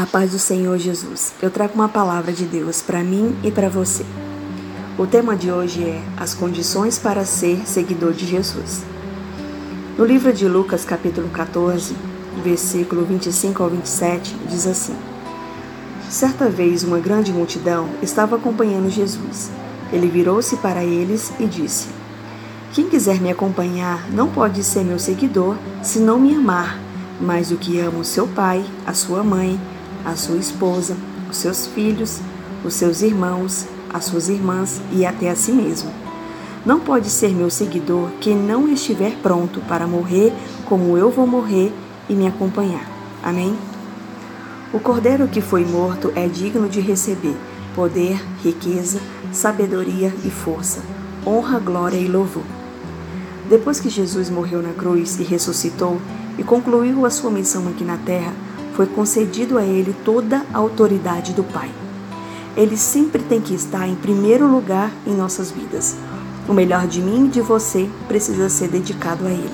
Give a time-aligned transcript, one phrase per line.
[0.00, 1.34] A paz do Senhor Jesus.
[1.42, 4.02] Eu trago uma palavra de Deus para mim e para você.
[4.96, 8.82] O tema de hoje é as condições para ser seguidor de Jesus.
[9.98, 11.94] No livro de Lucas, capítulo 14,
[12.42, 14.96] versículo 25 ao 27, diz assim:
[16.08, 19.50] Certa vez uma grande multidão estava acompanhando Jesus.
[19.92, 21.88] Ele virou-se para eles e disse:
[22.72, 26.80] Quem quiser me acompanhar não pode ser meu seguidor se não me amar
[27.20, 29.60] mais do que ama o seu pai, a sua mãe,
[30.04, 30.96] a sua esposa,
[31.30, 32.20] os seus filhos,
[32.64, 35.90] os seus irmãos, as suas irmãs e até a si mesmo.
[36.64, 40.32] Não pode ser meu seguidor quem não estiver pronto para morrer
[40.66, 41.72] como eu vou morrer
[42.08, 42.86] e me acompanhar.
[43.22, 43.56] Amém?
[44.72, 47.36] O cordeiro que foi morto é digno de receber
[47.74, 49.00] poder, riqueza,
[49.32, 50.82] sabedoria e força,
[51.26, 52.44] honra, glória e louvor.
[53.48, 56.00] Depois que Jesus morreu na cruz e ressuscitou
[56.38, 58.32] e concluiu a sua missão aqui na terra,
[58.80, 61.70] foi concedido a ele toda a autoridade do Pai.
[62.56, 65.96] Ele sempre tem que estar em primeiro lugar em nossas vidas.
[66.48, 69.52] O melhor de mim e de você precisa ser dedicado a Ele.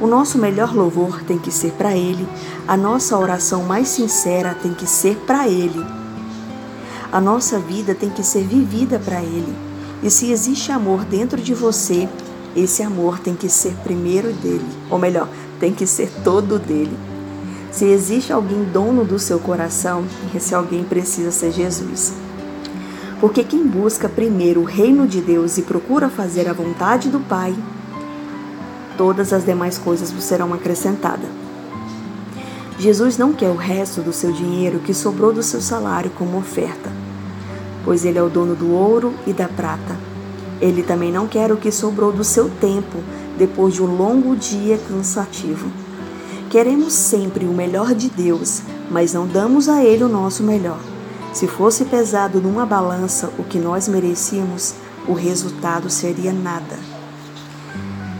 [0.00, 2.28] O nosso melhor louvor tem que ser para Ele,
[2.68, 5.84] a nossa oração mais sincera tem que ser para Ele.
[7.10, 9.52] A nossa vida tem que ser vivida para Ele.
[10.00, 12.08] E se existe amor dentro de você,
[12.54, 17.13] esse amor tem que ser primeiro dele, ou melhor, tem que ser todo dele.
[17.74, 22.12] Se existe alguém dono do seu coração, esse alguém precisa ser Jesus.
[23.18, 27.52] Porque quem busca primeiro o reino de Deus e procura fazer a vontade do Pai,
[28.96, 31.28] todas as demais coisas vos serão acrescentadas.
[32.78, 36.92] Jesus não quer o resto do seu dinheiro que sobrou do seu salário como oferta,
[37.84, 39.96] pois ele é o dono do ouro e da prata.
[40.60, 43.02] Ele também não quer o que sobrou do seu tempo
[43.36, 45.83] depois de um longo dia cansativo.
[46.54, 50.78] Queremos sempre o melhor de Deus, mas não damos a Ele o nosso melhor.
[51.32, 54.72] Se fosse pesado numa balança o que nós merecíamos,
[55.08, 56.78] o resultado seria nada.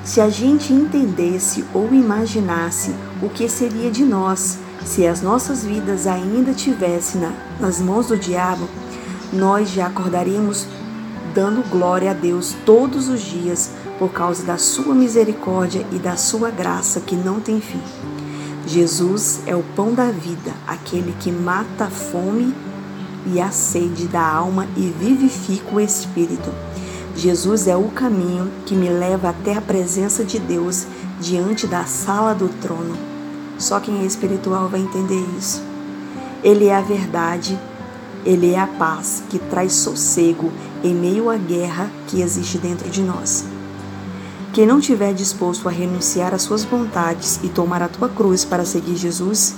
[0.03, 2.93] Se a gente entendesse ou imaginasse
[3.23, 8.17] o que seria de nós se as nossas vidas ainda tivessem na, nas mãos do
[8.19, 8.69] diabo,
[9.33, 10.67] nós já acordaríamos
[11.33, 16.51] dando glória a Deus todos os dias por causa da sua misericórdia e da sua
[16.51, 17.81] graça que não tem fim.
[18.67, 22.55] Jesus é o pão da vida, aquele que mata a fome
[23.27, 26.51] e a sede da alma e vivifica o espírito.
[27.15, 30.87] Jesus é o caminho que me leva até a presença de Deus
[31.21, 32.97] diante da sala do trono.
[33.59, 35.63] Só quem é espiritual vai entender isso.
[36.43, 37.59] Ele é a verdade,
[38.25, 40.51] ele é a paz que traz sossego
[40.83, 43.45] em meio à guerra que existe dentro de nós.
[44.55, 48.65] Quem não tiver disposto a renunciar às suas vontades e tomar a tua cruz para
[48.65, 49.57] seguir Jesus,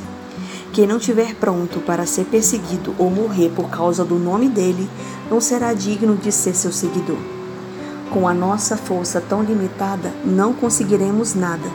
[0.73, 4.89] quem não tiver pronto para ser perseguido ou morrer por causa do nome dele,
[5.31, 7.19] não será digno de ser seu seguidor.
[8.11, 11.69] Com a nossa força tão limitada, não conseguiremos nada.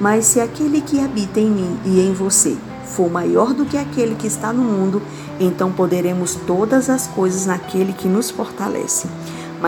[0.00, 4.16] Mas se aquele que habita em mim e em você for maior do que aquele
[4.16, 5.00] que está no mundo,
[5.38, 9.06] então poderemos todas as coisas naquele que nos fortalece.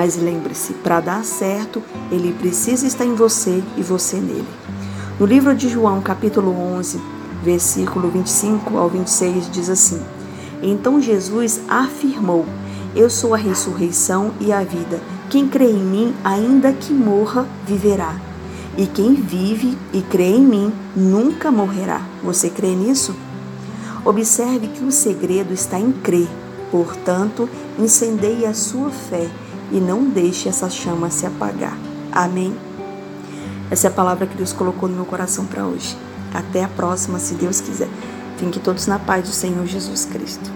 [0.00, 4.46] Mas lembre-se, para dar certo, ele precisa estar em você e você nele.
[5.18, 7.00] No livro de João, capítulo 11,
[7.42, 10.00] versículo 25 ao 26, diz assim:
[10.62, 12.46] Então Jesus afirmou:
[12.94, 15.00] Eu sou a ressurreição e a vida.
[15.28, 18.14] Quem crê em mim, ainda que morra, viverá.
[18.76, 22.02] E quem vive e crê em mim, nunca morrerá.
[22.22, 23.16] Você crê nisso?
[24.04, 26.28] Observe que o segredo está em crer.
[26.70, 29.28] Portanto, incendeie a sua fé
[29.70, 31.76] e não deixe essa chama se apagar.
[32.12, 32.54] Amém?
[33.70, 35.96] Essa é a palavra que Deus colocou no meu coração para hoje.
[36.32, 37.88] Até a próxima, se Deus quiser.
[38.36, 40.50] Fiquem todos na paz do Senhor Jesus Cristo.